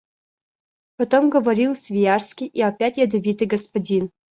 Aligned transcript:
Потом 0.97 1.29
говорил 1.29 1.75
Свияжский 1.75 2.47
и 2.47 2.59
опять 2.63 2.97
ядовитый 2.97 3.45
господин. 3.45 4.09